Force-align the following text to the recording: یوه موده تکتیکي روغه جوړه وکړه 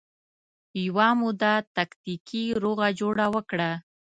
یوه 0.85 1.07
موده 1.19 1.53
تکتیکي 1.75 2.43
روغه 2.63 2.87
جوړه 2.99 3.25
وکړه 3.35 3.71